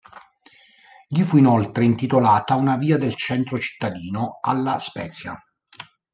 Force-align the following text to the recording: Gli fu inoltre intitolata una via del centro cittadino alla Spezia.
Gli 1.07 1.21
fu 1.21 1.37
inoltre 1.37 1.85
intitolata 1.85 2.55
una 2.55 2.75
via 2.75 2.97
del 2.97 3.13
centro 3.13 3.59
cittadino 3.59 4.39
alla 4.41 4.79
Spezia. 4.79 5.39